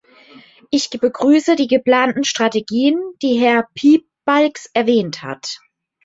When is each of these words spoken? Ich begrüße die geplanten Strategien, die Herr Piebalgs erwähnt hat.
Ich 0.71 0.89
begrüße 0.89 1.55
die 1.55 1.67
geplanten 1.67 2.23
Strategien, 2.23 2.99
die 3.21 3.39
Herr 3.39 3.67
Piebalgs 3.75 4.65
erwähnt 4.73 5.21
hat. 5.21 5.59